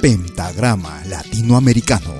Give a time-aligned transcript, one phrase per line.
[0.00, 2.19] Pentagrama Latinoamericano.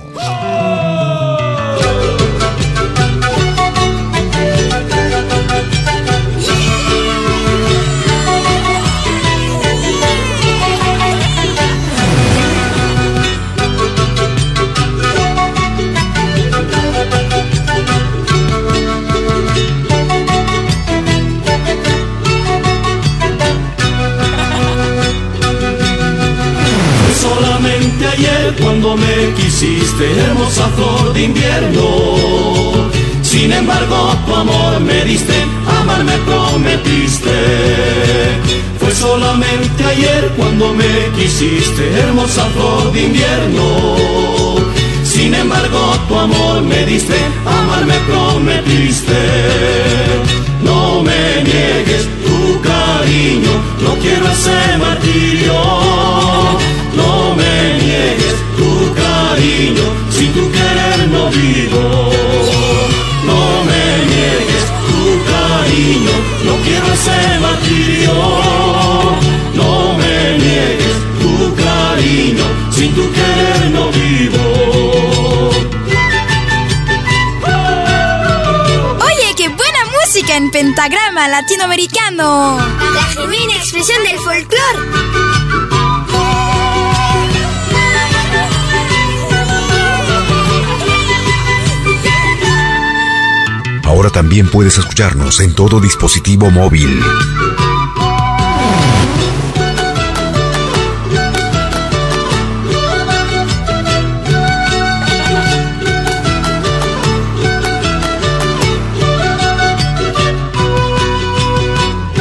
[31.25, 32.89] Invierno.
[33.21, 35.33] Sin embargo, tu amor me diste,
[35.79, 37.31] amar me prometiste.
[38.79, 43.65] Fue solamente ayer cuando me quisiste, hermosa flor de invierno.
[45.03, 49.19] Sin embargo, tu amor me diste, amar me prometiste.
[50.63, 55.53] No me niegues tu cariño, no quiero ese martirio.
[56.95, 57.53] No me
[57.85, 60.50] niegues tu cariño, querer no
[61.31, 62.11] vivo.
[63.25, 66.13] No me niegues tu cariño,
[66.45, 68.13] no quiero ese martirio.
[69.53, 74.43] No me niegues tu cariño, sin tu querer no vivo.
[79.07, 82.57] Oye, qué buena música en pentagrama latinoamericano.
[82.93, 85.40] La genuina expresión del folclore.
[94.01, 96.89] Ahora también puedes escucharnos en todo dispositivo móvil.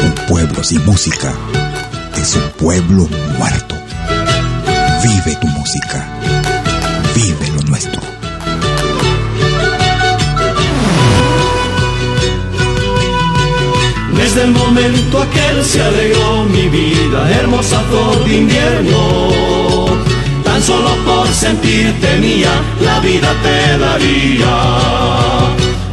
[0.02, 1.32] Un pueblo sin música
[2.14, 3.08] es un pueblo
[3.38, 3.74] muerto.
[5.02, 6.19] Vive tu música.
[14.32, 19.88] Desde el momento aquel se alegró mi vida, hermosa flor de invierno.
[20.44, 24.54] Tan solo por sentirte mía, la vida te daría.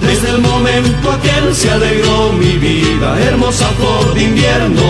[0.01, 4.85] Desde el momento aquel se alegró mi vida, hermosa flor de invierno.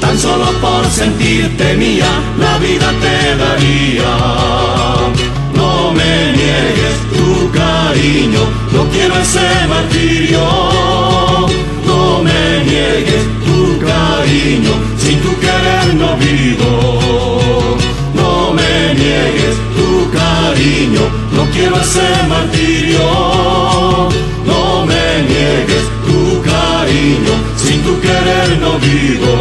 [0.00, 2.06] Tan solo por sentirte mía,
[2.38, 4.12] la vida te daría.
[5.56, 10.75] No me niegues tu cariño, no quiero ese martirio.
[14.46, 16.70] Sin tu querer no vivo.
[18.14, 19.88] No me niegues tu
[20.18, 21.04] cariño,
[21.36, 23.06] no quiero ese martirio.
[24.50, 26.20] No me niegues tu
[26.50, 29.32] cariño, sin tu querer no vivo.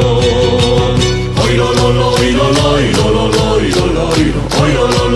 [1.41, 3.25] Hoy lo lo hoy lo hoy lo lo
[4.87, 5.14] lo, lo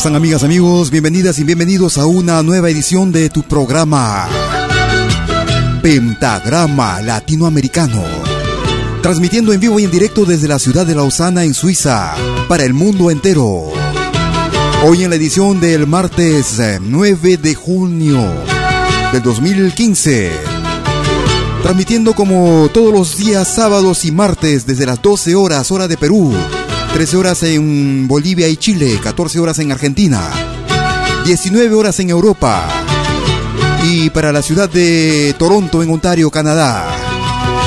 [0.00, 0.90] están amigas, amigos?
[0.90, 4.26] Bienvenidas y bienvenidos a una nueva edición de tu programa
[5.82, 8.02] Pentagrama Latinoamericano.
[9.02, 12.14] Transmitiendo en vivo y en directo desde la ciudad de Lausana en Suiza
[12.48, 13.72] para el mundo entero.
[14.86, 18.26] Hoy en la edición del martes 9 de junio
[19.12, 20.32] del 2015.
[21.62, 26.32] Transmitiendo como todos los días sábados y martes desde las 12 horas hora de Perú
[26.92, 30.30] 13 horas en Bolivia y Chile, 14 horas en Argentina,
[31.24, 32.68] 19 horas en Europa
[33.84, 36.86] y para la ciudad de Toronto en Ontario, Canadá.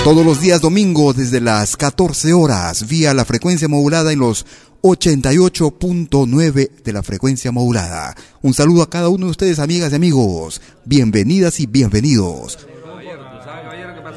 [0.04, 4.46] Todos los días domingos desde las 14 horas vía la frecuencia modulada en los
[4.82, 8.16] 88.9 de la frecuencia modulada.
[8.42, 10.62] Un saludo a cada uno de ustedes, amigas y amigos.
[10.84, 12.60] Bienvenidas y bienvenidos.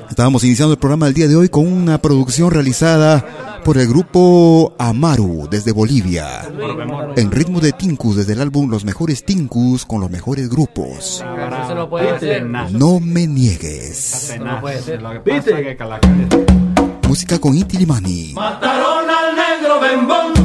[0.08, 4.74] Estábamos iniciando el programa del día de hoy con una producción realizada por el grupo
[4.78, 6.48] Amaru desde Bolivia.
[7.16, 11.24] En ritmo de Tinkus desde el álbum Los mejores Tinkus con los mejores grupos.
[12.70, 14.34] No me niegues.
[17.08, 18.32] Música con Inti Limani.
[18.34, 20.35] Mataron al negro bembón,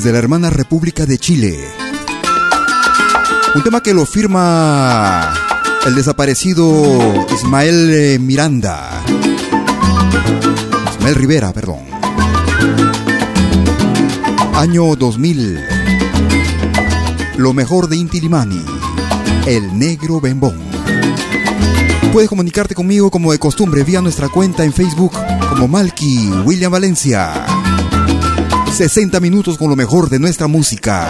[0.00, 1.58] Desde la hermana República de Chile.
[3.54, 5.30] Un tema que lo firma
[5.84, 9.02] el desaparecido Ismael eh, Miranda.
[10.96, 11.80] Ismael Rivera, perdón.
[14.54, 15.60] Año 2000.
[17.36, 18.64] Lo mejor de Inti Limani.
[19.44, 20.58] El negro bembón.
[22.10, 25.12] Puedes comunicarte conmigo como de costumbre vía nuestra cuenta en Facebook
[25.50, 27.49] como Malky William Valencia.
[28.88, 31.06] 60 minutos con lo mejor de nuestra música.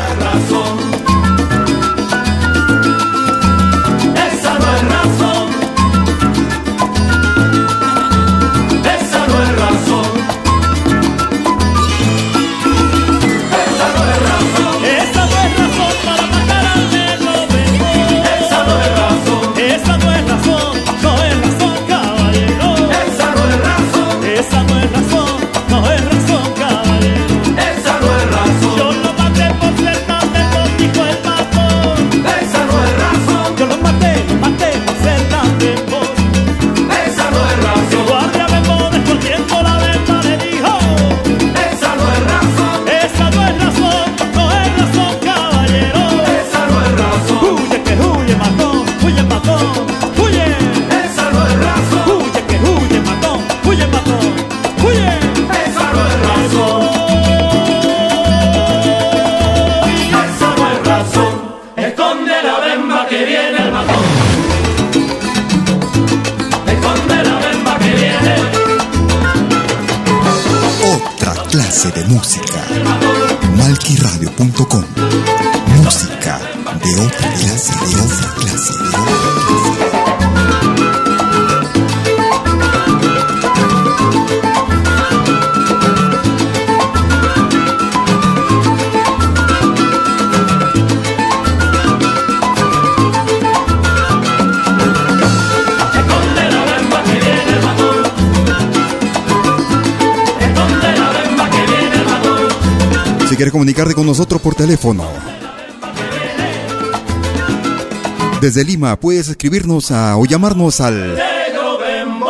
[108.41, 112.27] Desde Lima puedes escribirnos o llamarnos al Negro bembo.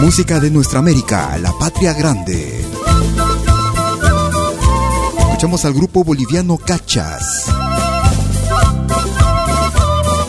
[0.00, 2.64] Música de nuestra América, la patria grande.
[5.18, 7.46] Escuchamos al grupo boliviano Cachas.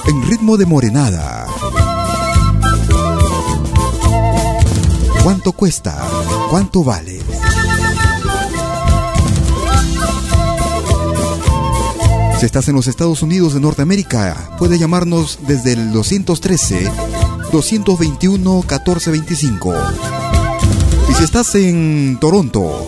[0.08, 1.46] En ritmo de morenada.
[5.24, 6.02] ¿Cuánto cuesta?
[6.50, 7.22] ¿Cuánto vale?
[12.40, 15.92] Si estás en los Estados Unidos de Norteamérica, puede llamarnos desde el
[17.52, 19.76] 213-221-1425.
[21.10, 22.86] Y si estás en Toronto,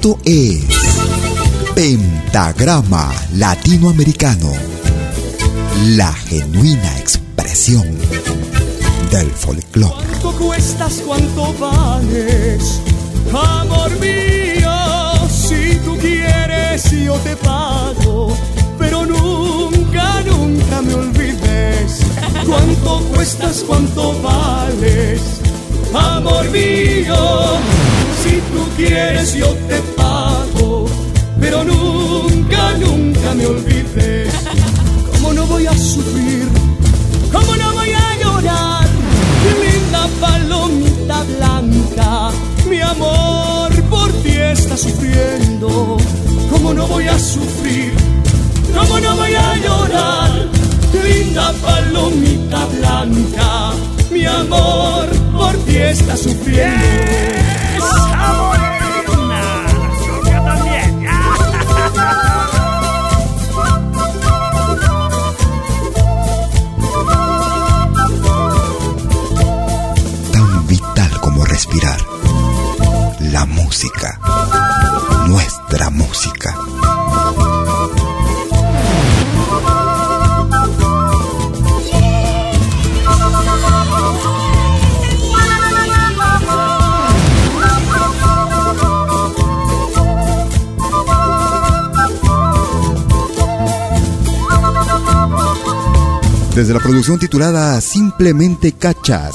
[0.03, 0.65] Esto es
[1.73, 4.51] Pentagrama Latinoamericano,
[5.95, 7.87] la genuina expresión
[9.11, 10.05] del folclore.
[10.19, 11.01] ¿Cuánto cuestas?
[11.07, 12.81] ¿Cuánto vales?
[13.31, 18.35] Amor mío, si tú quieres yo te pago,
[18.77, 21.99] pero nunca, nunca me olvides.
[22.45, 23.63] ¿Cuánto cuestas?
[23.65, 25.21] ¿Cuánto vales?
[25.93, 27.15] Amor mío,
[28.23, 30.87] si tú quieres yo te pago,
[31.39, 34.33] pero nunca, nunca me olvides.
[35.11, 36.47] ¿Cómo no voy a sufrir?
[37.31, 38.87] ¿Cómo no voy a llorar?
[39.61, 42.31] Linda palomita blanca,
[42.69, 45.97] mi amor por ti está sufriendo.
[46.49, 47.93] ¿Cómo no voy a sufrir?
[48.75, 50.31] ¿Cómo no voy a llorar?
[51.03, 53.73] Linda palomita blanca,
[54.13, 56.85] mi amor por ti está sufriendo.
[70.31, 71.99] Tan vital como respirar.
[73.31, 74.19] La música.
[75.27, 76.55] Nuestra música.
[96.55, 99.33] Desde la producción titulada Simplemente Cachas.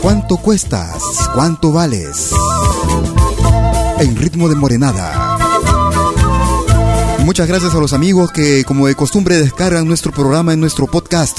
[0.00, 1.00] ¿Cuánto cuestas?
[1.32, 2.32] ¿Cuánto vales?
[4.00, 5.38] En ritmo de morenada.
[7.20, 11.38] Muchas gracias a los amigos que, como de costumbre, descargan nuestro programa en nuestro podcast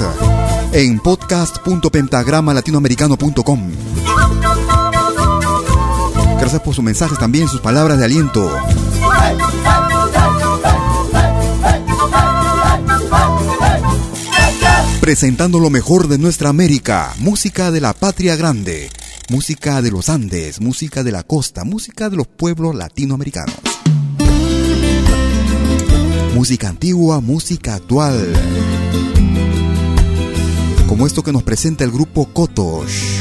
[0.72, 3.72] en podcast.pentagramalatinoamericano.com.
[6.40, 8.50] Gracias por sus mensajes también, sus palabras de aliento.
[15.04, 18.90] Presentando lo mejor de nuestra América, música de la patria grande,
[19.30, 23.54] música de los Andes, música de la costa, música de los pueblos latinoamericanos.
[26.34, 28.32] Música antigua, música actual.
[30.88, 33.20] Como esto que nos presenta el grupo Kotosh.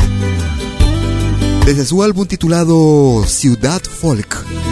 [1.67, 4.72] Desde su álbum titulado Ciudad Folk.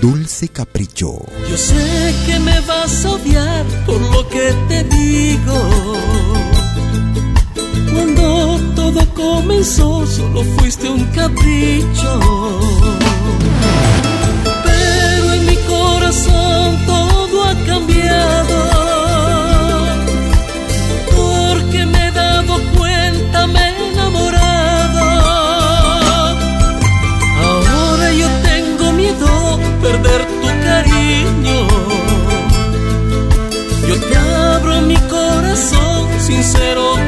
[0.00, 1.18] Dulce Capricho.
[1.50, 5.96] Yo sé que me vas a odiar por lo que te digo.
[7.92, 12.20] Cuando todo comenzó, solo fuiste un capricho.
[14.64, 18.77] Pero en mi corazón todo ha cambiado.
[36.28, 37.07] sincero.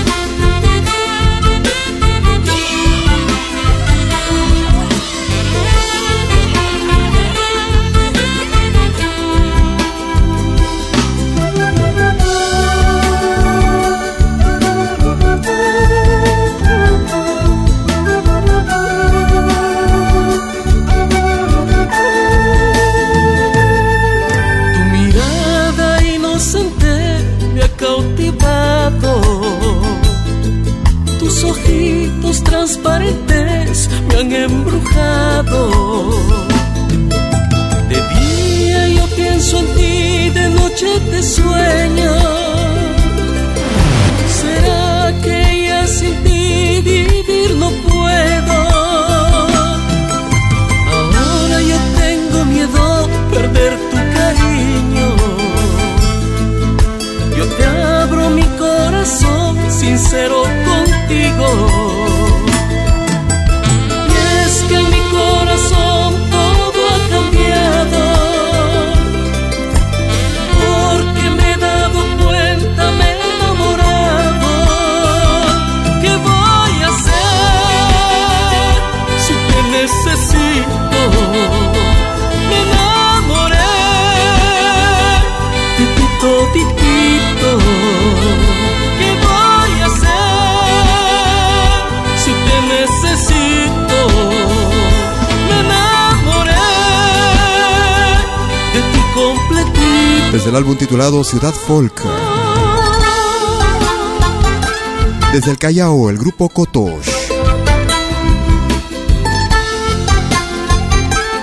[60.11, 60.60] Settle.
[100.45, 102.01] El álbum titulado Ciudad Folk.
[105.33, 107.09] Desde el Callao, el grupo Kotosh.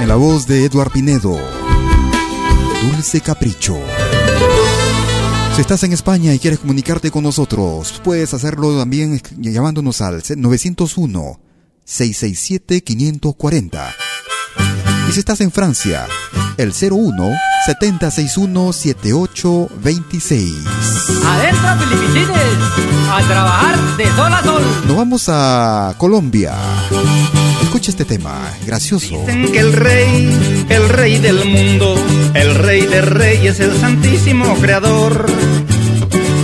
[0.00, 1.38] En la voz de Eduard Pinedo.
[2.82, 3.78] Dulce Capricho.
[5.54, 11.40] Si estás en España y quieres comunicarte con nosotros, puedes hacerlo también llamándonos al 901
[11.84, 13.94] 667 540.
[15.08, 16.06] Y si estás en Francia,
[16.58, 20.54] el 01 7061 7826.
[21.24, 22.30] Adentro Filipines,
[23.10, 24.62] a trabajar de sol a sol.
[24.86, 26.54] Nos vamos a Colombia.
[27.62, 29.20] Escucha este tema, gracioso.
[29.20, 31.94] Dicen que el rey, el rey del mundo,
[32.34, 35.26] el rey de reyes, el santísimo creador.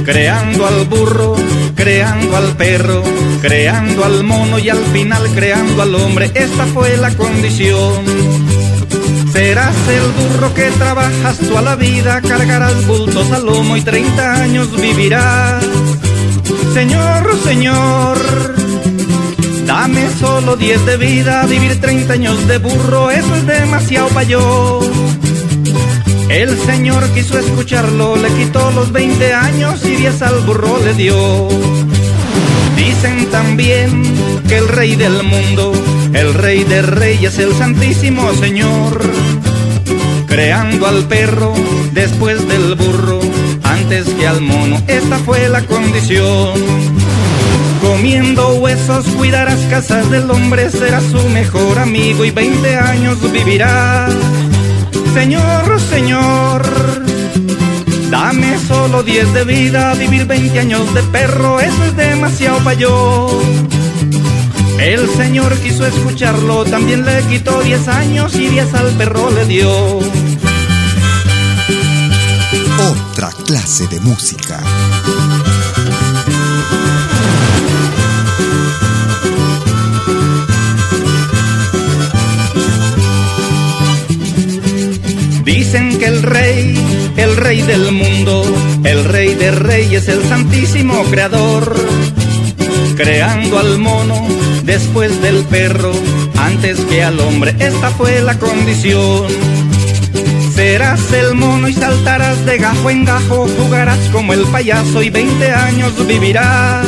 [0.04, 1.34] Creando al burro,
[1.74, 3.02] creando al perro,
[3.40, 6.30] creando al mono y al final creando al hombre.
[6.34, 8.04] Esta fue la condición
[9.34, 14.80] Serás el burro que trabajas toda la vida, cargarás bultos al lomo y 30 años
[14.80, 15.64] vivirás.
[16.72, 18.16] Señor, señor,
[19.66, 24.78] dame solo 10 de vida, vivir 30 años de burro, es demasiado para yo.
[26.28, 31.48] El señor quiso escucharlo, le quitó los 20 años y 10 al burro le dio.
[32.76, 34.14] Dicen también
[34.46, 35.72] que el rey del mundo
[36.14, 39.00] el rey de reyes, el santísimo Señor,
[40.26, 41.52] creando al perro
[41.92, 43.20] después del burro,
[43.62, 46.52] antes que al mono, esta fue la condición.
[47.82, 54.08] Comiendo huesos cuidarás casas del hombre, será su mejor amigo y 20 años vivirá.
[55.12, 56.62] Señor, señor,
[58.10, 63.42] dame solo 10 de vida, vivir 20 años de perro, eso es demasiado para yo.
[64.78, 69.98] El señor quiso escucharlo, también le quitó 10 años y 10 al perro le dio.
[72.78, 74.60] Otra clase de música.
[85.44, 88.44] Dicen que el rey, el rey del mundo,
[88.84, 91.74] el rey de reyes, el santísimo creador,
[92.96, 94.33] creando al mono
[94.64, 95.92] después del perro,
[96.38, 99.26] antes que al hombre, esta fue la condición.
[100.54, 105.52] Serás el mono y saltarás de gajo en gajo, jugarás como el payaso y 20
[105.52, 106.86] años vivirás.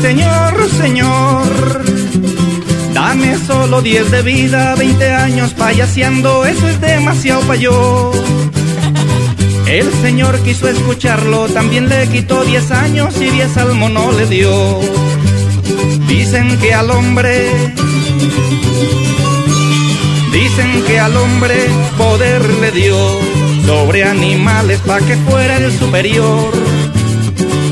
[0.00, 1.84] Señor, señor,
[2.94, 8.12] dame solo 10 de vida, 20 años payaseando, eso es demasiado para yo.
[9.66, 14.80] El señor quiso escucharlo, también le quitó 10 años y 10 al mono le dio.
[16.08, 17.50] Dicen que al hombre,
[20.32, 21.56] dicen que al hombre
[21.96, 22.96] poder le dio
[23.66, 26.52] sobre animales pa' que fuera el superior.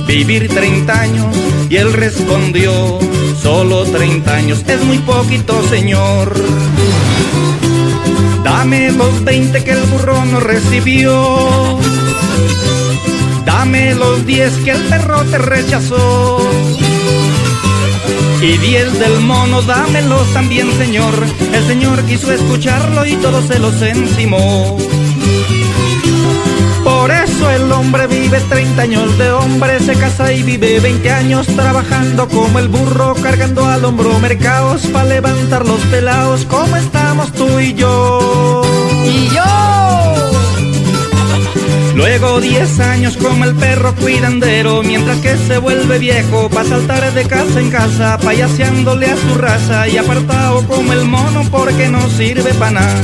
[0.07, 1.37] Vivir 30 años
[1.68, 2.99] y él respondió,
[3.40, 6.35] solo 30 años es muy poquito, señor.
[8.42, 11.79] Dame los 20 que el burro no recibió.
[13.44, 16.51] Dame los 10 que el perro te rechazó.
[18.42, 21.14] Y 10 del mono, dámelos también, señor.
[21.53, 24.79] El señor quiso escucharlo y todo se los encimó.
[26.83, 31.46] Por eso el hombre vive 30 años de hombre, se casa y vive 20 años
[31.48, 37.61] trabajando como el burro, cargando al hombro mercados para levantar los pelados, como estamos tú
[37.61, 38.62] y yo.
[39.05, 39.69] Y yo.
[42.00, 47.24] Luego 10 años como el perro cuidandero, mientras que se vuelve viejo pa' saltar de
[47.24, 52.54] casa en casa, payaseándole a su raza y apartado como el mono porque no sirve
[52.54, 53.02] para nada.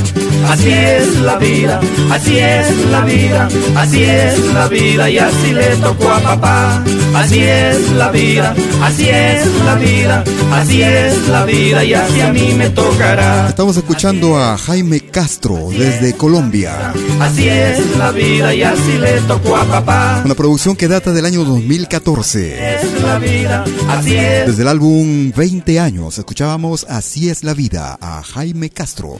[0.49, 1.79] Así es la vida,
[2.11, 6.83] así es la vida, así es la vida y así le tocó a papá.
[7.15, 12.31] Así es la vida, así es la vida, así es la vida y así a
[12.31, 13.49] mí me tocará.
[13.49, 16.93] Estamos escuchando a Jaime Castro desde Colombia.
[17.19, 20.23] Así es la vida y así le tocó a papá.
[20.25, 22.75] Una producción que data del año 2014.
[22.77, 24.47] Es la vida, así es.
[24.47, 29.17] Desde el álbum 20 años escuchábamos Así es la vida a Jaime Castro.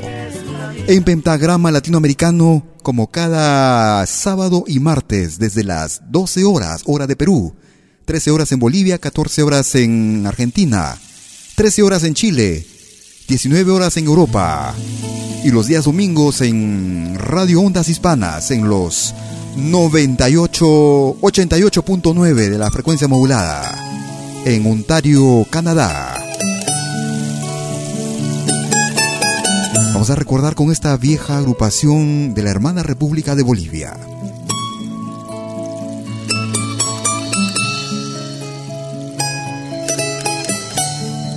[0.87, 7.55] En Pentagrama Latinoamericano, como cada sábado y martes, desde las 12 horas, hora de Perú,
[8.05, 10.97] 13 horas en Bolivia, 14 horas en Argentina,
[11.57, 12.65] 13 horas en Chile,
[13.29, 14.75] 19 horas en Europa
[15.43, 19.15] y los días domingos en Radio Ondas Hispanas en los
[19.57, 20.67] 98
[21.21, 23.75] 88.9 de la frecuencia modulada
[24.45, 26.23] en Ontario, Canadá.
[29.93, 33.97] Vamos a recordar con esta vieja agrupación de la hermana República de Bolivia.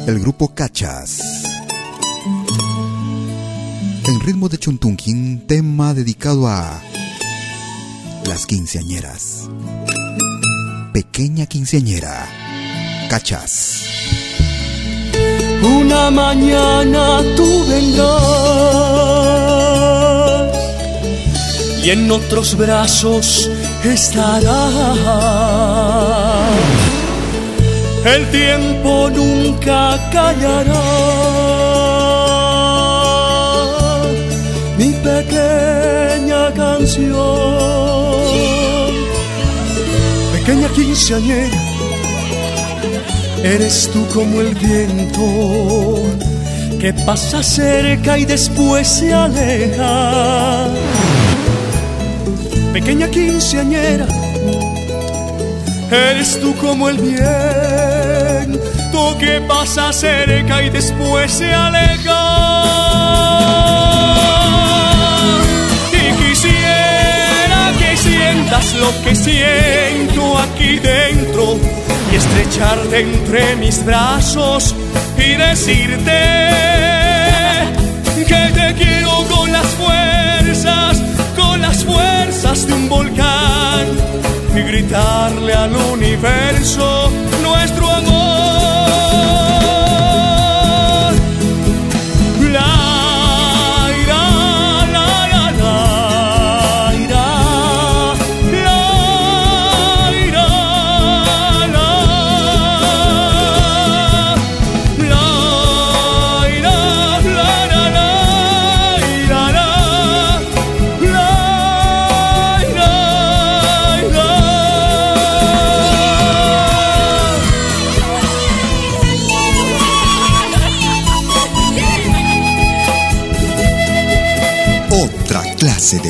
[0.05, 1.21] El grupo Cachas.
[4.05, 6.81] En ritmo de Chuntunquín, tema dedicado a
[8.29, 9.49] las quinceañeras.
[10.93, 12.27] Pequeña quinceañera.
[13.09, 13.85] Cachas.
[15.63, 18.13] Una mañana tú vendrás
[21.83, 23.49] y en otros brazos
[23.83, 24.99] estarás.
[28.05, 31.48] El tiempo nunca callará.
[40.79, 41.57] Quinceañera
[43.43, 46.03] Eres tú como el viento
[46.79, 50.67] que pasa cerca y después se aleja.
[52.73, 54.05] Pequeña quinceañera,
[55.89, 58.59] eres tú como el viento
[59.19, 62.98] que pasa cerca y después se aleja.
[68.51, 71.57] Lo que siento aquí dentro
[72.11, 74.75] y estrecharte entre mis brazos
[75.17, 76.19] y decirte
[78.27, 81.01] que te quiero con las fuerzas,
[81.37, 83.85] con las fuerzas de un volcán
[84.55, 87.11] y gritarle al universo
[87.43, 88.88] nuestro amor.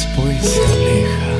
[0.00, 1.32] después se aleja.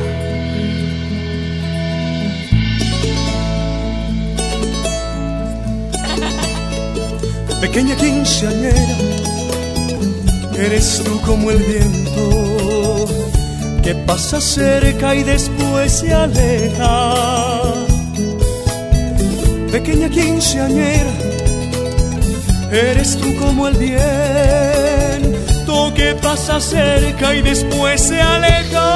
[7.60, 8.96] Pequeña quinceañera,
[10.58, 13.06] eres tú como el viento
[13.82, 17.14] que pasa cerca y después se aleja.
[19.72, 21.14] Pequeña quinceañera,
[22.72, 24.79] eres tú como el viento
[26.00, 28.88] que pasa cerca y después se aleja.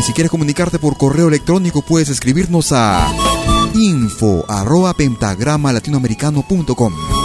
[0.00, 3.14] Y si quieres comunicarte por correo electrónico, puedes escribirnos a
[3.74, 7.19] info arroba pentagrama latinoamericano.com.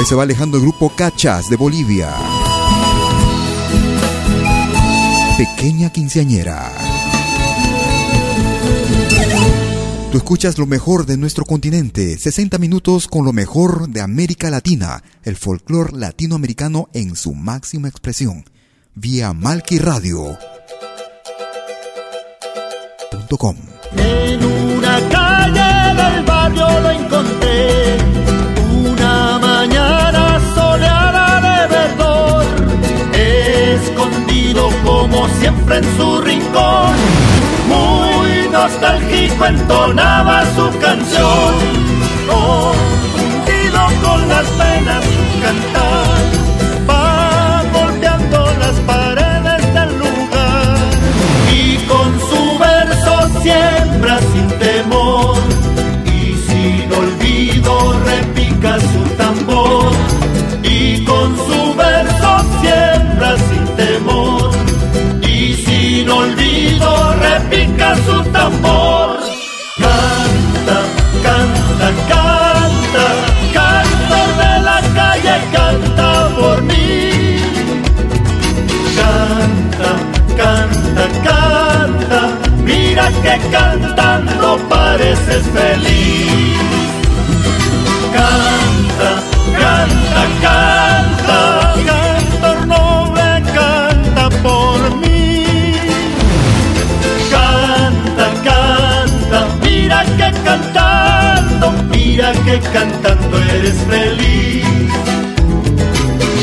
[0.00, 2.08] Ahí se va alejando el grupo Cachas de Bolivia.
[5.36, 6.72] Pequeña quinceañera.
[10.10, 15.04] Tú escuchas lo mejor de nuestro continente, 60 minutos con lo mejor de América Latina,
[15.22, 18.46] el folclore latinoamericano en su máxima expresión,
[18.94, 20.38] vía Malki Radio.
[23.98, 28.29] En una calle del barrio lo encontré
[35.10, 36.94] como siempre en su rincón,
[37.68, 41.54] muy nostálgico entonaba su canción,
[42.28, 45.99] confundido con las penas su cantar,
[67.96, 69.18] su tambor.
[69.76, 70.78] Canta,
[71.24, 73.04] canta, canta,
[73.54, 77.38] canta de la calle, canta por mí.
[79.00, 79.90] Canta,
[80.40, 82.20] canta, canta,
[82.64, 86.58] mira que cantando pareces feliz.
[88.12, 89.10] Canta,
[89.58, 90.69] canta, canta,
[102.20, 104.64] mira que cantando eres feliz.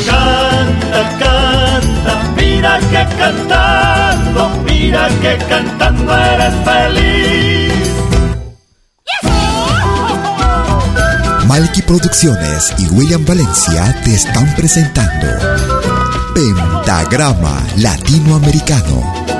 [0.06, 7.72] Canta, canta, mira que cantando, mira que cantando eres feliz.
[11.46, 15.28] Malky Producciones y William Valencia te están presentando
[16.34, 19.37] Pentagrama Latinoamericano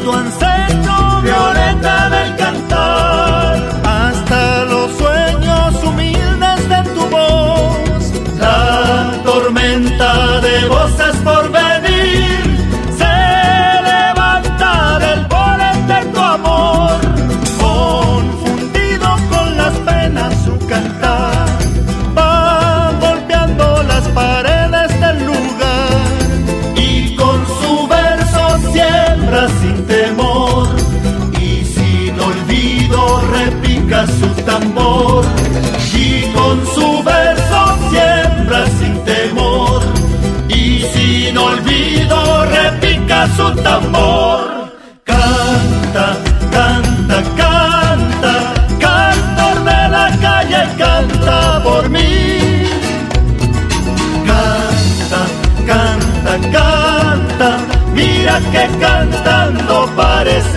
[0.00, 0.21] va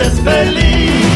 [0.06, 1.06] pareces feliz.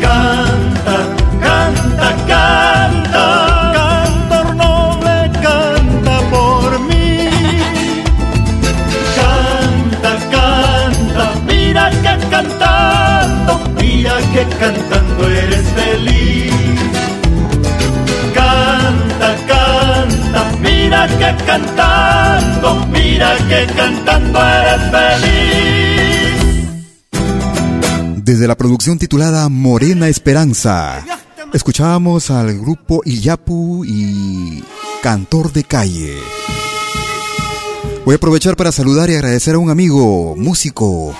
[0.00, 0.98] Canta,
[1.40, 7.28] canta, canta, cantor noble, canta por mí.
[9.16, 16.52] Canta, canta, mira que cantando, mira que cantando eres feliz.
[18.34, 25.39] Canta, canta, mira que cantando, mira que cantando eres feliz.
[28.30, 31.04] Desde la producción titulada Morena Esperanza,
[31.52, 34.62] escuchábamos al grupo Iyapu y
[35.02, 36.16] Cantor de Calle.
[38.04, 41.12] Voy a aprovechar para saludar y agradecer a un amigo, músico,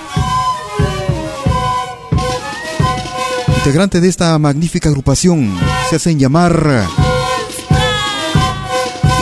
[3.57, 5.53] integrante de esta magnífica agrupación.
[5.89, 6.87] Se hacen llamar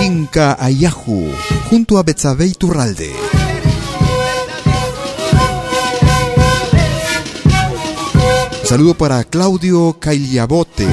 [0.04, 1.34] Inca Ayahu,
[1.71, 3.38] junto a Betsabe Turralde.
[8.70, 10.86] Saludo para Claudio Cailiabote.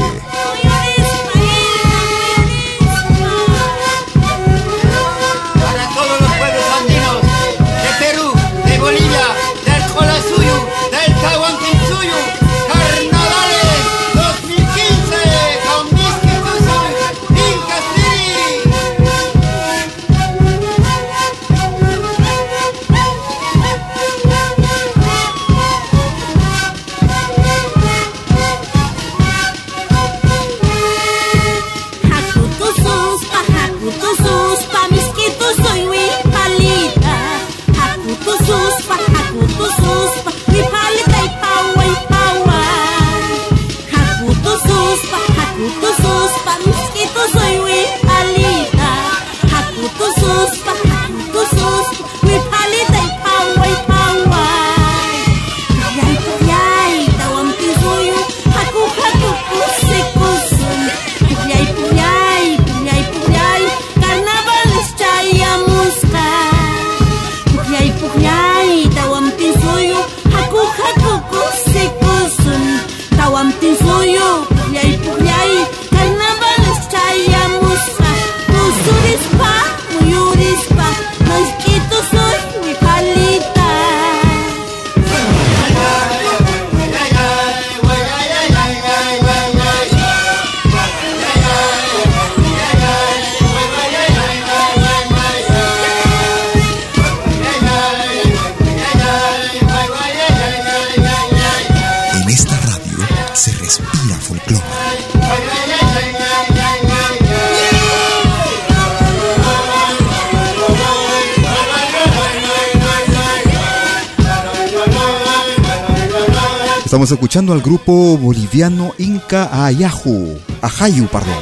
[117.06, 121.36] Estamos escuchando al grupo boliviano Inca Ayahu, Ajayu, perdón,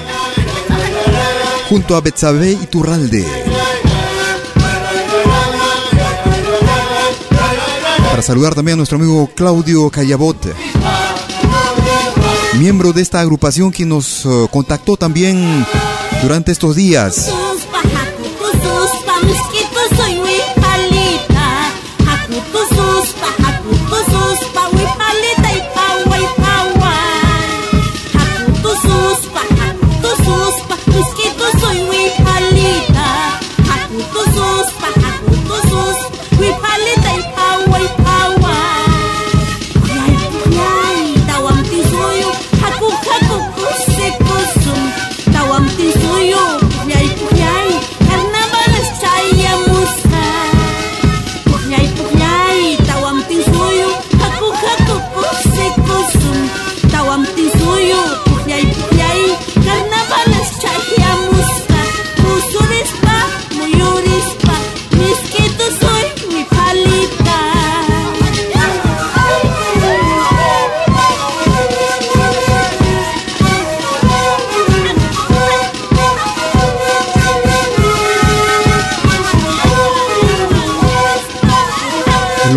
[1.70, 3.24] junto a Betsabe y Turralde.
[8.10, 10.36] Para saludar también a nuestro amigo Claudio Callabot,
[12.58, 15.64] miembro de esta agrupación que nos eh, contactó también
[16.20, 17.32] durante estos días.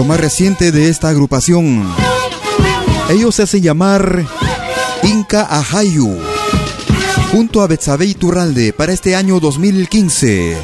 [0.07, 1.85] Más reciente de esta agrupación.
[3.09, 4.25] Ellos se hacen llamar
[5.03, 6.17] Inca Ajayu,
[7.31, 10.57] junto a Betsabe Iturralde para este año 2015,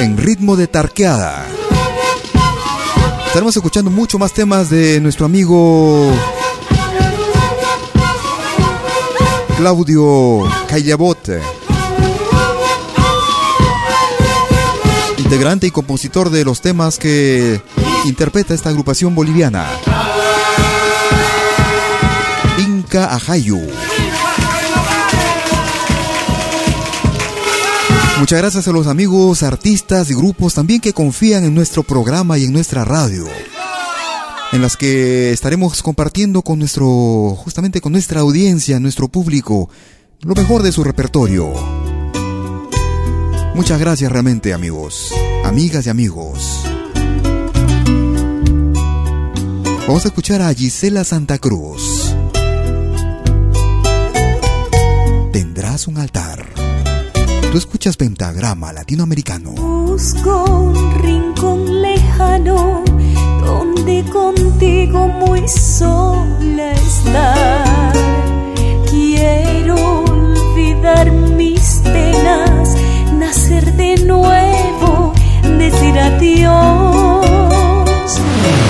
[0.00, 1.46] en ritmo de tarqueada.
[3.26, 6.12] Estaremos escuchando mucho más temas de nuestro amigo
[9.56, 11.40] Claudio Callabote,
[15.26, 17.60] integrante y compositor de los temas que
[18.04, 19.66] interpreta esta agrupación boliviana.
[22.58, 23.60] Inca Ajayu.
[28.20, 32.44] Muchas gracias a los amigos, artistas y grupos también que confían en nuestro programa y
[32.44, 33.26] en nuestra radio.
[34.52, 39.68] En las que estaremos compartiendo con nuestro, justamente con nuestra audiencia, nuestro público,
[40.20, 41.95] lo mejor de su repertorio.
[43.56, 46.60] Muchas gracias realmente amigos, amigas y amigos.
[49.88, 52.14] Vamos a escuchar a Gisela Santa Cruz.
[55.32, 56.44] Tendrás un altar.
[57.50, 59.52] Tú escuchas Pentagrama Latinoamericano.
[59.52, 62.84] Busco un rincón lejano
[63.40, 67.92] donde contigo muy sola estar.
[68.90, 71.55] Quiero olvidar nacer
[73.76, 75.12] de nuevo,
[75.58, 77.26] decir adiós.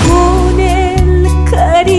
[0.07, 1.96] Con el cariño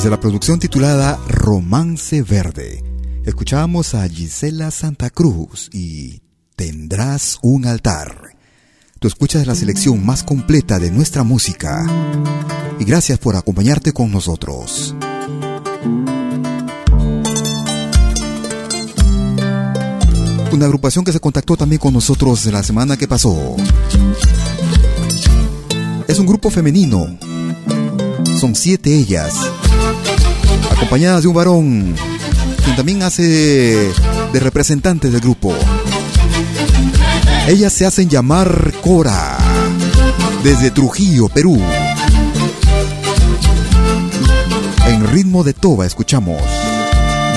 [0.00, 2.82] Desde la producción titulada Romance Verde,
[3.26, 6.22] escuchábamos a Gisela Santa Cruz y
[6.56, 8.34] Tendrás un altar.
[8.98, 11.84] Tú escuchas la selección más completa de nuestra música.
[12.78, 14.96] Y gracias por acompañarte con nosotros.
[20.50, 23.36] Una agrupación que se contactó también con nosotros la semana que pasó.
[26.08, 27.18] Es un grupo femenino.
[28.40, 29.34] Son siete ellas.
[30.80, 31.94] Acompañadas de un varón,
[32.64, 33.92] quien también hace
[34.32, 35.54] de representante del grupo.
[37.46, 39.36] Ellas se hacen llamar Cora,
[40.42, 41.60] desde Trujillo, Perú.
[44.86, 46.40] En ritmo de toba escuchamos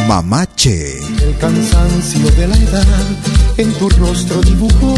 [0.07, 0.99] Mamache.
[0.99, 2.87] El cansancio de la edad
[3.57, 4.95] en tu rostro dibujó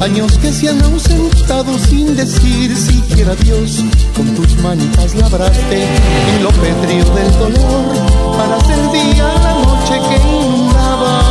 [0.00, 3.84] años que se han ausentado sin decir siquiera adiós.
[4.16, 10.16] Con tus manitas labraste en lo pedrío del dolor para hacer día la noche que
[10.28, 11.29] inundaba.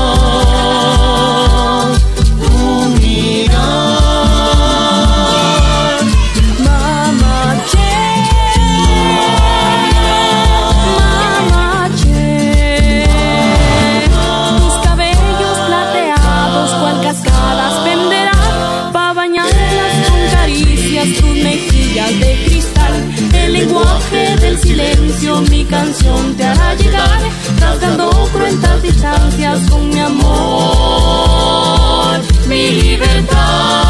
[25.70, 27.22] Canción te hará llegar,
[27.60, 30.20] rasgando cruentas distancias con mi amor,
[32.48, 33.89] mi libertad.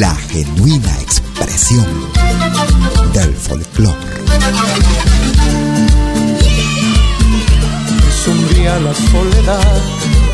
[0.00, 1.86] La genuina expresión
[3.12, 3.96] del folclore.
[8.24, 9.80] Sombría la soledad,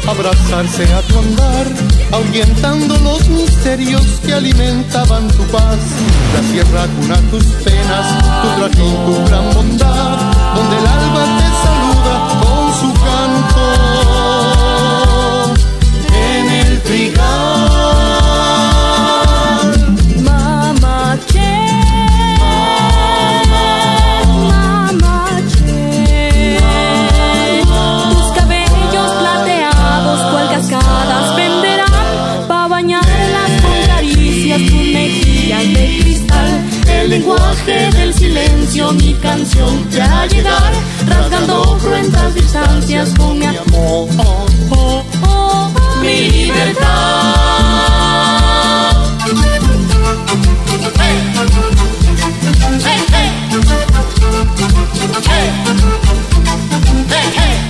[0.08, 1.66] abrazarse a tu andar,
[2.12, 5.78] ahuyentando los misterios que alimentaban tu paz.
[6.32, 8.06] La sierra cuna tus penas,
[8.40, 11.77] tu trajín, tu gran bondad, donde el alba te saluda
[38.92, 40.72] mi canción te hará llegar,
[41.06, 44.08] rasgando cruentas distancias con mi amor,
[46.00, 47.68] mi libertad.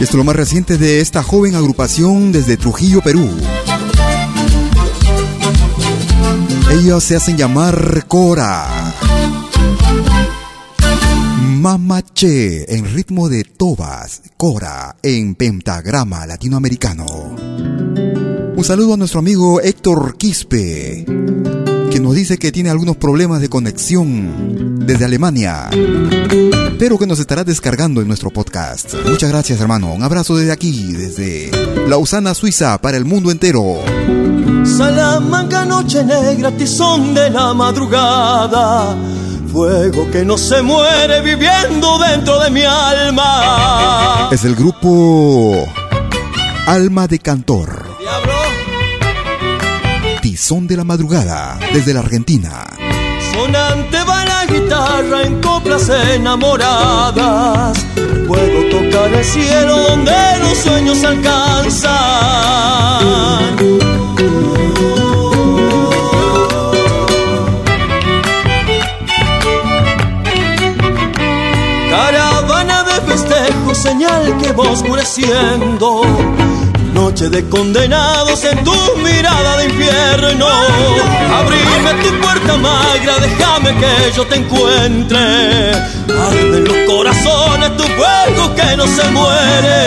[0.01, 3.29] Esto es lo más reciente de esta joven agrupación desde Trujillo, Perú.
[6.71, 8.88] Ellos se hacen llamar Cora.
[11.69, 14.23] Mamache en ritmo de tobas.
[14.39, 17.05] Cora en pentagrama latinoamericano.
[17.05, 21.05] Un saludo a nuestro amigo Héctor Quispe,
[21.91, 25.69] que nos dice que tiene algunos problemas de conexión desde Alemania,
[26.79, 28.95] pero que nos estará descargando en nuestro podcast.
[29.07, 29.93] Muchas gracias, hermano.
[29.93, 31.51] Un abrazo desde aquí, desde
[31.87, 33.77] Lausana, Suiza, para el mundo entero.
[34.65, 38.97] Salamanca, noche negra, tizón de la madrugada.
[39.53, 44.29] Fuego que no se muere viviendo dentro de mi alma.
[44.31, 45.67] Es el grupo
[46.67, 47.89] Alma de Cantor.
[50.21, 52.67] Tizón de la madrugada, desde la Argentina.
[53.33, 57.79] Sonante va la guitarra en coplas enamoradas.
[58.27, 61.89] Puedo tocar el cielo donde los sueños alcanzan.
[73.89, 76.03] Señal que va oscureciendo.
[76.93, 78.75] Noche de condenados en tu
[79.07, 80.47] mirada de infierno.
[81.41, 85.19] Abrime tu puerta magra, déjame que yo te encuentre.
[86.27, 89.79] Arden los corazones, tu fuego que no se muere.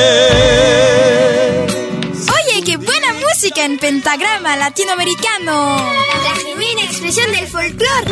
[2.37, 5.77] Oye, qué buena música en pentagrama latinoamericano.
[6.27, 8.09] La genuina expresión del folclore.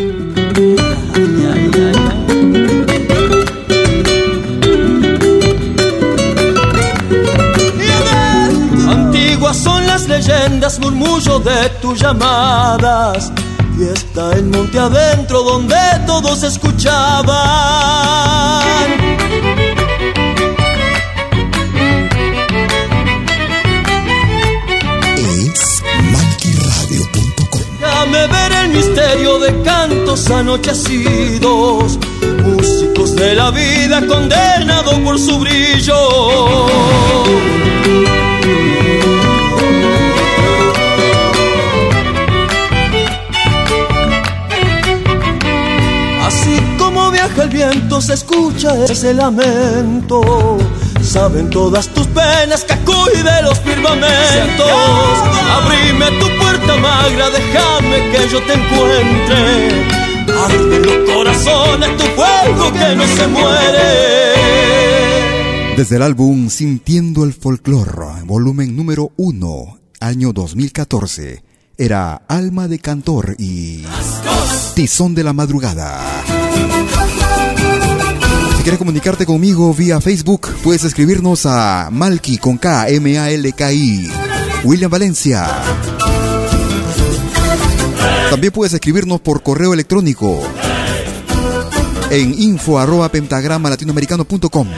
[10.00, 13.32] Las leyendas, murmullo de tus llamadas.
[13.76, 15.76] Fiesta en monte adentro donde
[16.06, 17.30] todos escuchaban.
[25.16, 25.82] Es.
[27.80, 31.98] Déjame ver el misterio de cantos anochecidos.
[32.44, 36.60] Músicos de la vida condenados por su brillo.
[46.40, 50.56] Así como viaja el viento, se escucha ese lamento.
[51.02, 54.66] Saben todas tus penas, Cacuy de los firmamentos.
[55.50, 59.84] Abrime tu puerta magra, déjame que yo te encuentre.
[60.32, 64.30] Arde los corazones, tu fuego que no se muere.
[65.76, 71.49] Desde el álbum Sintiendo el Folclor, volumen número 1, año 2014,
[71.80, 73.86] era Alma de Cantor y
[74.74, 75.98] Tizón de la Madrugada.
[78.58, 84.12] Si quieres comunicarte conmigo vía Facebook, puedes escribirnos a Malki con K, M-A-L-K-I,
[84.64, 85.48] William Valencia.
[88.28, 90.38] También puedes escribirnos por correo electrónico
[92.10, 94.68] en info arroba pentagrama latinoamericano.com.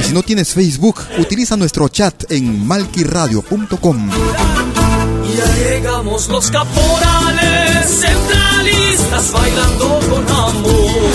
[0.00, 4.10] Y si no tienes Facebook, utiliza nuestro chat en malquiradio.com.
[5.44, 11.10] Ya llegamos los caporales centralistas bailando con amor.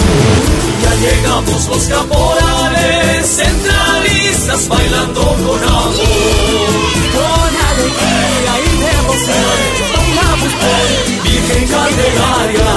[0.83, 5.99] Ya llegamos los caporales centralistas bailando con amor.
[7.15, 9.61] Con alegría y devoción
[9.95, 10.87] bailamos por
[11.23, 12.71] Virgen Candelaria.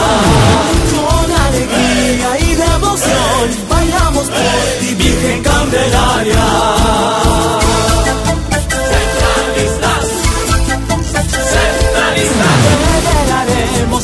[0.95, 7.32] Con alegría y devoción bailamos por Virgen Candelaria.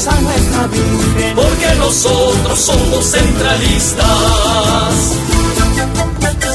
[0.07, 4.07] A nuestra Virgen porque nosotros somos centralistas.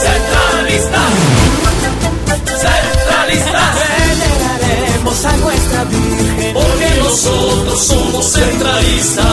[0.02, 1.14] Centralistas,
[2.48, 3.76] centralistas.
[4.00, 9.26] Veneraremos a nuestra Virgen porque nosotros somos centralistas.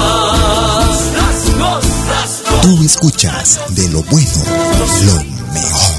[2.63, 4.45] Tú escuchas de lo bueno,
[5.05, 5.90] lo mejor.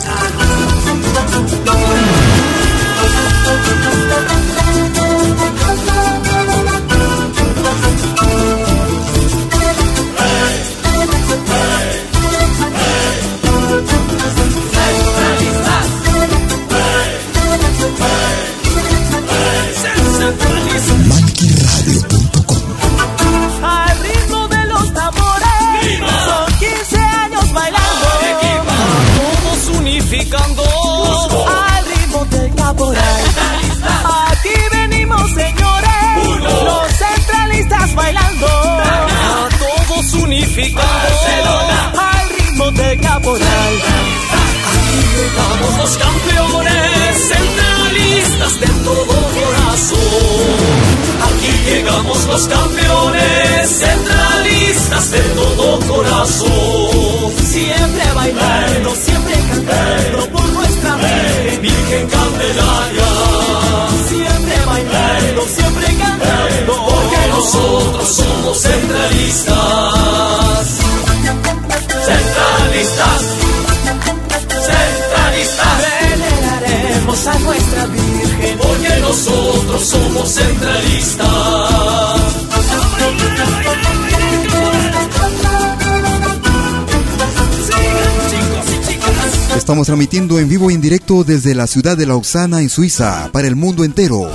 [89.86, 93.56] Transmitiendo en vivo y en directo desde la ciudad de Lausana, en Suiza, para el
[93.56, 94.30] mundo entero.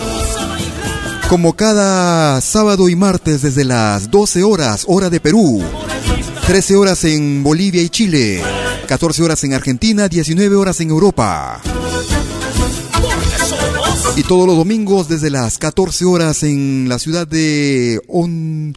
[1.29, 5.63] Como cada sábado y martes desde las 12 horas, hora de Perú.
[6.47, 8.43] 13 horas en Bolivia y Chile.
[8.87, 11.61] 14 horas en Argentina, 19 horas en Europa.
[14.17, 18.77] Y todos los domingos desde las 14 horas en la ciudad de On-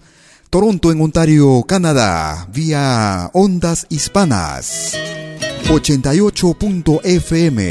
[0.49, 4.93] Toronto, en Ontario, Canadá, vía Ondas Hispanas.
[5.69, 7.61] 88.fm.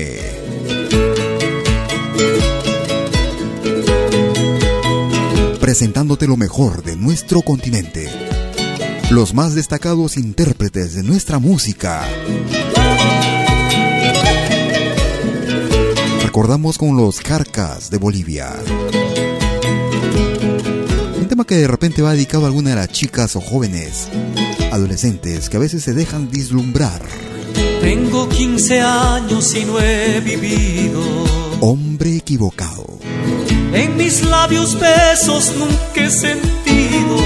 [5.61, 8.09] Presentándote lo mejor de nuestro continente.
[9.11, 12.07] Los más destacados intérpretes de nuestra música.
[16.23, 18.55] Recordamos con los Carcas de Bolivia.
[21.19, 24.09] Un tema que de repente va dedicado a alguna de las chicas o jóvenes,
[24.71, 27.28] adolescentes, que a veces se dejan vislumbrar.
[27.81, 31.01] Tengo 15 años y no he vivido.
[31.61, 32.99] Hombre equivocado.
[33.73, 37.17] En mis labios besos nunca he sentido.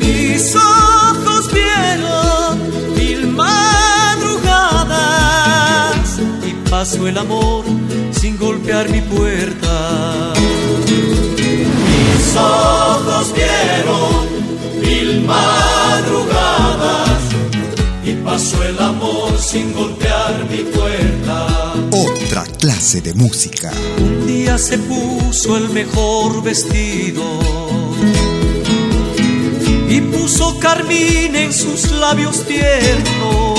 [0.00, 2.58] Mis ojos vieron
[2.96, 4.60] mil madrugadas
[6.46, 7.64] y pasó el amor
[8.12, 10.32] sin golpear mi puerta.
[11.36, 14.28] Mis ojos vieron
[14.80, 17.20] mil madrugadas
[18.24, 21.74] pasó el amor sin golpear mi puerta.
[21.90, 23.72] Otra clase de música.
[23.98, 27.22] Un día se puso el mejor vestido
[29.88, 33.58] y puso carmín en sus labios tiernos.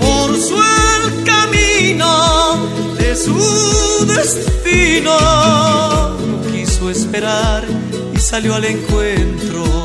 [0.00, 5.18] Por su el camino de su destino
[6.18, 7.64] no quiso esperar
[8.14, 9.77] y salió al encuentro.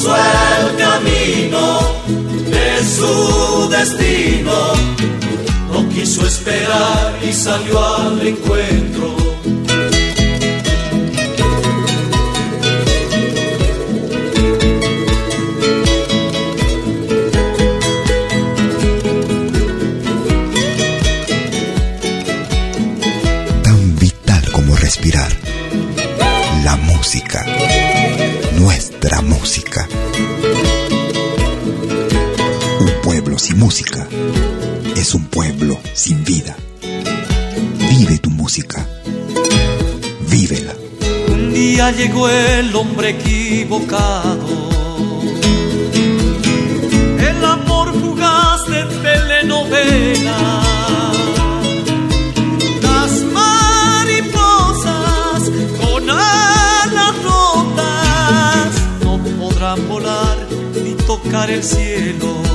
[0.00, 4.72] Su el camino de su destino
[5.72, 9.17] no quiso esperar y salió al encuentro.
[35.38, 36.56] Pueblo sin vida.
[37.90, 38.84] Vive tu música.
[40.28, 40.74] Vívela.
[41.28, 44.48] Un día llegó el hombre equivocado.
[47.30, 50.40] El amor fugaz de telenovela.
[52.82, 54.72] Las mariposas
[55.80, 58.70] con alas rotas
[59.04, 60.36] no podrán volar
[60.82, 62.48] ni tocar el cielo.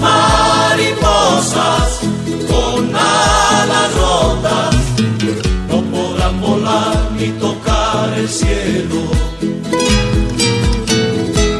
[0.00, 1.90] Mariposas
[2.50, 4.74] con alas rotas
[5.68, 9.00] no podrán volar ni tocar el cielo.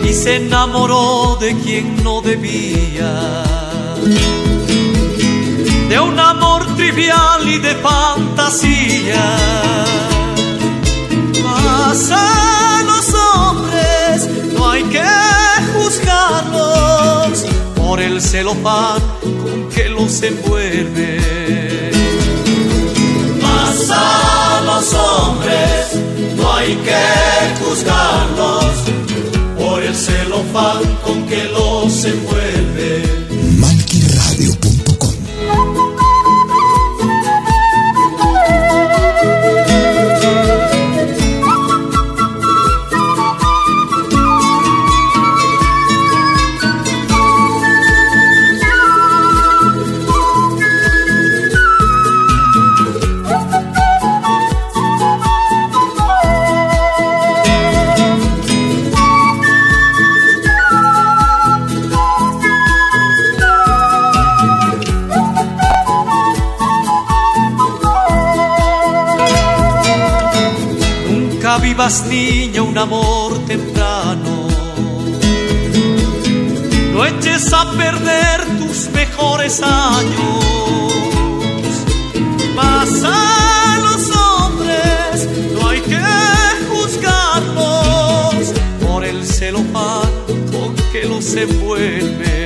[0.04, 3.12] Y se enamoró de quien no debía,
[5.88, 9.24] de un amor trivial y de fantasía.
[11.44, 15.04] Mas a los hombres no hay que
[15.74, 16.71] juzgarlos
[17.92, 21.20] por el celofán con que los envuelve.
[23.42, 26.00] Mas a los hombres
[26.34, 28.64] no hay que juzgarlos
[29.58, 32.51] por el celofán con que los envuelve.
[72.00, 74.48] Niña un amor temprano.
[76.94, 80.44] No eches a perder tus mejores años.
[82.56, 86.00] Mas a los hombres no hay que
[86.70, 88.54] juzgarlos
[88.86, 90.10] por el celofán
[90.50, 92.41] con que los envuelve.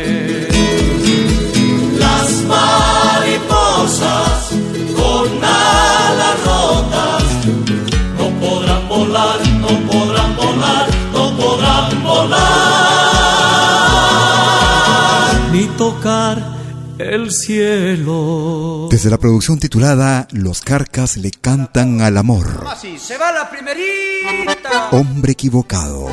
[17.16, 18.88] El cielo.
[18.90, 22.66] Desde la producción titulada Los Carcas le cantan al amor.
[22.68, 24.90] Así, se va la primerita.
[24.92, 26.08] Hombre equivocado.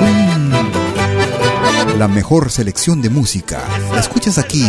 [0.00, 1.98] Mm.
[1.98, 3.64] La mejor selección de música.
[3.92, 4.66] La escuchas aquí.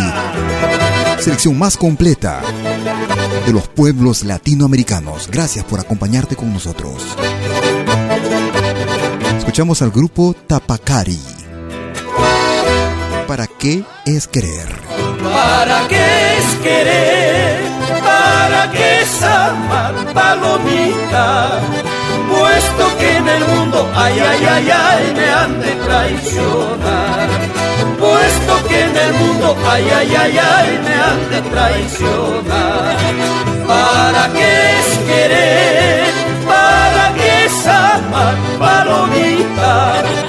[1.19, 2.41] Selección más completa
[3.45, 5.27] de los pueblos latinoamericanos.
[5.29, 7.03] Gracias por acompañarte con nosotros.
[9.37, 11.19] Escuchamos al grupo Tapacari.
[13.27, 14.69] ¿Para qué es querer?
[15.21, 17.59] ¿Para qué es querer?
[18.01, 21.59] ¿Para qué es amar, palomita?
[22.29, 27.27] Puesto que en el mundo, ay, ay, ay, ay, me han de traicionar.
[27.99, 32.95] Puesto que en el mundo, ay, ay, ay, ay, me han de traicionar.
[33.67, 36.13] ¿Para qué es querer?
[36.47, 40.26] ¿Para qué es amar, palomita?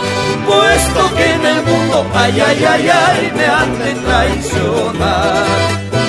[0.98, 5.44] Puesto que en el mundo, ay, ay, ay, ay, me han de traicionar.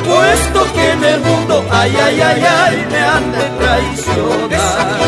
[0.03, 4.99] Puesto que en el mundo, ay, ay, ay, ay, me han de traicionar.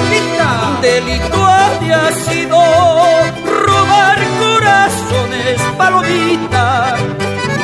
[0.81, 2.59] Delito había sido
[3.65, 6.97] robar corazones, palomita.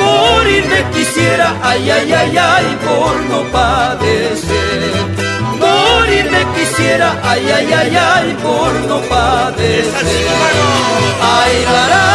[0.00, 5.27] Morirme quisiera, ay, ay, ay, ay, por no padecer.
[6.08, 10.06] Morirme quisiera, ay, ay, ay, ay, por no padecer.
[11.20, 12.06] Ay, la, la,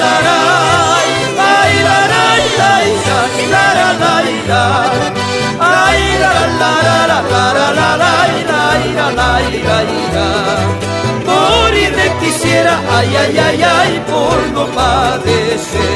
[0.00, 0.38] la, la,
[1.52, 2.24] ay, la, la,
[2.58, 2.72] la,
[3.52, 4.14] la, la, la,
[4.48, 4.64] la,
[5.60, 9.30] ay, la, la, la, la, la, la, la, la, la, la,
[9.66, 9.78] la,
[10.14, 10.28] la.
[11.26, 15.93] Morirme quisiera, ay, ay, ay, ay, por no padecer.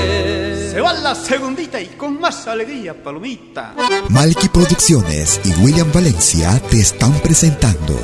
[1.08, 3.74] La segundita y con más alegría, palomita.
[4.10, 7.98] Malky Producciones y William Valencia te están presentando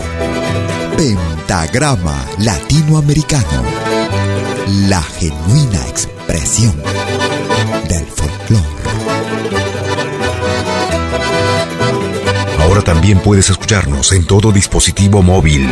[0.97, 3.63] Pentagrama Latinoamericano,
[4.89, 6.83] la genuina expresión
[7.91, 8.65] del folclore.
[12.61, 15.69] Ahora también puedes escucharnos en todo dispositivo móvil.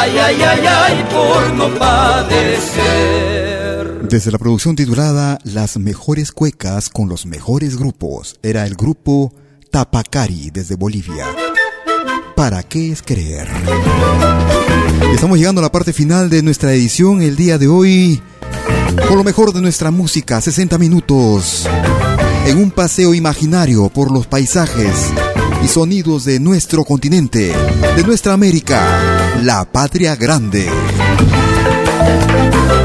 [0.00, 2.88] Ay, ay, ay, ay, por no padecer.
[4.08, 9.34] Desde la producción titulada Las mejores cuecas con los mejores grupos, era el grupo
[9.70, 11.26] Tapacari desde Bolivia.
[12.34, 13.48] ¿Para qué es creer?
[15.12, 18.22] Estamos llegando a la parte final de nuestra edición el día de hoy.
[19.06, 21.68] Con lo mejor de nuestra música, 60 minutos
[22.46, 25.12] en un paseo imaginario por los paisajes
[25.62, 27.52] y sonidos de nuestro continente,
[27.96, 30.68] de nuestra América, la patria grande.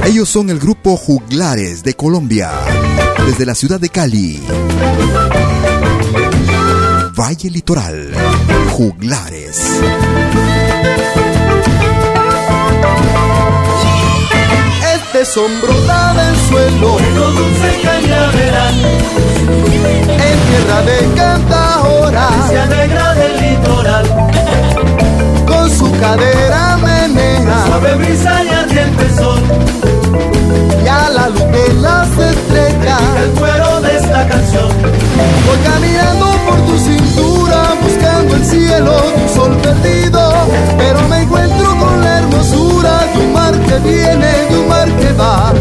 [0.06, 2.52] Ellos son el grupo Juglares de Colombia,
[3.26, 4.42] desde la ciudad de Cali.
[7.18, 8.12] Valle Litoral,
[8.72, 9.62] Juglares.
[14.96, 16.98] Este sombro da el suelo,
[17.36, 18.76] dulce cañaveral
[19.48, 24.45] en tierra de cantadora se alegra del litoral
[25.86, 27.66] su cadera menea.
[27.68, 29.42] Suave brisa y ardiente sol.
[30.84, 33.02] Y a la luz de las estrellas.
[33.24, 34.70] El cuero de esta canción.
[35.46, 40.22] Voy caminando por tu cintura buscando el cielo tu sol perdido.
[40.78, 45.14] Pero me encuentro con la hermosura de un mar que viene de un mar que
[45.14, 45.54] va.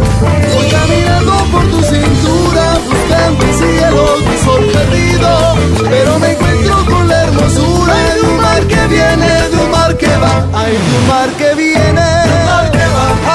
[0.54, 5.30] Voy caminando por tu cintura buscando el cielo tu sol perdido.
[5.90, 9.53] Pero me encuentro con la hermosura de un mar que viene
[9.84, 12.00] un mar que va ay tu mar que viene.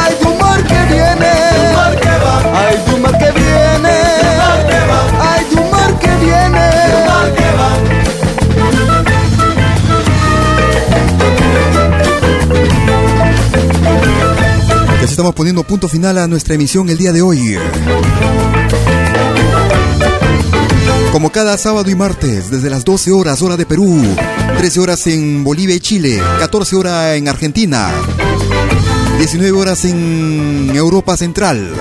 [0.02, 1.32] Ay tu mar que viene.
[2.62, 3.96] Ay tu mar que viene.
[5.30, 6.70] Ay tu mar que viene.
[15.00, 17.58] Ya estamos poniendo punto final a nuestra emisión el día de hoy.
[21.12, 24.00] Como cada sábado y martes, desde las 12 horas hora de Perú,
[24.58, 27.92] 13 horas en Bolivia y Chile, 14 horas en Argentina,
[29.18, 31.74] 19 horas en Europa Central.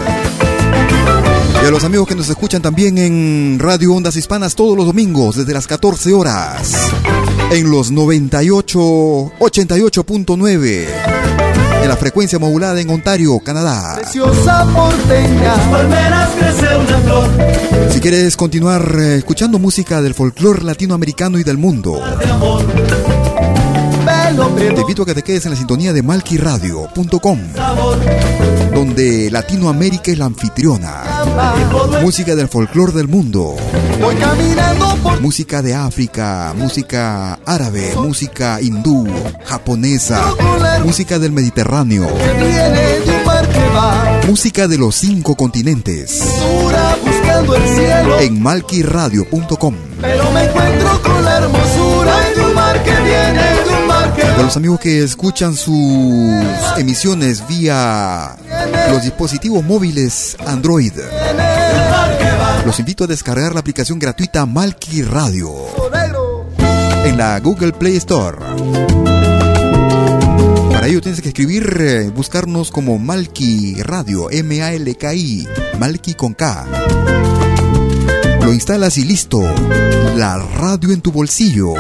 [1.63, 5.37] Y a los amigos que nos escuchan también en Radio Ondas Hispanas todos los domingos
[5.37, 6.73] desde las 14 horas.
[7.51, 11.38] En los 98, 88.9.
[11.83, 13.95] En la frecuencia modulada en Ontario, Canadá.
[13.97, 15.55] Preciosa porteña.
[15.71, 17.29] palmeras crece una flor.
[17.91, 22.01] Si quieres continuar eh, escuchando música del folclore latinoamericano y del mundo,
[24.59, 27.39] te invito a que te quedes en la sintonía de malquiradio.com,
[28.75, 31.05] donde Latinoamérica es la anfitriona.
[32.03, 33.57] Música del folclore del mundo.
[35.21, 39.07] Música de África, música árabe, música hindú,
[39.45, 40.35] japonesa,
[40.85, 42.09] música del Mediterráneo,
[44.27, 46.21] música de los cinco continentes.
[48.21, 49.75] En malquiradio.com.
[50.01, 52.83] pero me encuentro con la hermosura de un mar
[54.39, 55.75] Para los amigos que escuchan sus
[56.77, 58.37] emisiones vía
[58.89, 60.93] los dispositivos móviles Android,
[62.65, 65.53] los invito a descargar la aplicación gratuita Malki Radio
[67.05, 68.39] en la Google Play Store.
[70.71, 75.49] Para ello tienes que escribir, eh, buscarnos como Malki Radio, M-A-L-K-I,
[75.81, 76.65] Malki con K.
[78.43, 79.43] Lo instalas y listo.
[80.15, 81.75] La radio en tu bolsillo.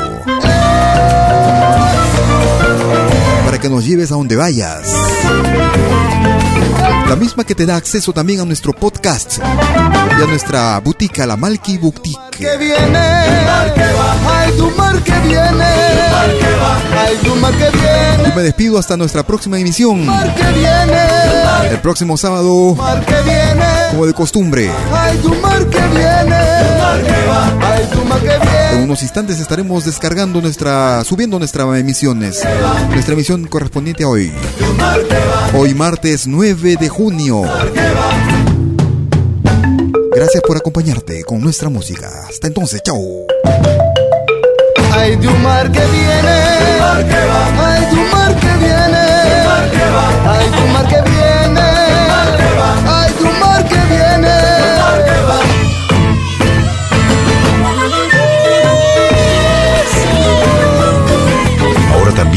[3.44, 4.82] Para que nos lleves a donde vayas.
[7.08, 11.26] La misma que te da acceso también a nuestro podcast y a nuestra boutique, a
[11.26, 12.18] la Malki Boutique.
[12.36, 18.78] que viene ay tu mar que viene ay tu mar que viene Y me despido
[18.78, 20.04] hasta nuestra próxima emisión.
[20.04, 22.76] mar que viene El próximo sábado,
[23.90, 24.70] como de costumbre.
[24.94, 26.77] ay tu mar que viene
[28.72, 32.42] En unos instantes estaremos descargando nuestra, subiendo nuestras emisiones.
[32.90, 34.32] Nuestra emisión correspondiente a hoy.
[35.54, 37.42] Hoy martes 9 de junio.
[40.14, 42.08] Gracias por acompañarte con nuestra música.
[42.28, 42.98] Hasta entonces, chao.
[44.98, 46.36] ay tu mar que viene
[46.82, 47.04] ay
[47.90, 49.04] tu mar que viene
[50.26, 51.17] ay tu mar que viene